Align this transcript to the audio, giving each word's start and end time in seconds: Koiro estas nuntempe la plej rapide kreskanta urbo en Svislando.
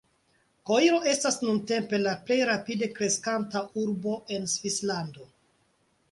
Koiro 0.67 0.99
estas 1.09 1.35
nuntempe 1.41 1.99
la 2.05 2.13
plej 2.29 2.37
rapide 2.49 2.89
kreskanta 2.99 3.61
urbo 3.83 4.15
en 4.39 4.49
Svislando. 4.55 5.29